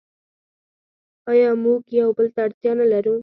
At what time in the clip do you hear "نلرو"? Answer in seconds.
2.79-3.15